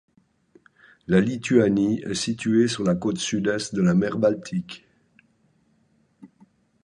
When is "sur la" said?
2.67-2.95